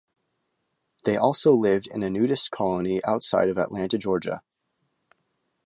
They 1.03 1.15
also 1.15 1.53
lived 1.53 1.85
in 1.85 2.01
a 2.01 2.09
nudist 2.09 2.49
colony 2.49 3.05
outside 3.05 3.49
of 3.49 3.59
Atlanta, 3.59 3.99
Georgia. 3.99 4.41